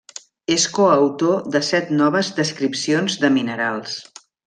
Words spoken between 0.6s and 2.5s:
coautor de set noves